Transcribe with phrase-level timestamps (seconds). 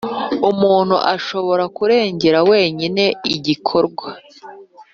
[0.51, 3.03] Umuntu ashobora kuregera wenyine
[3.35, 4.07] igikorwa